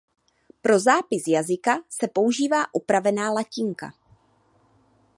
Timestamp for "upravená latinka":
2.73-3.93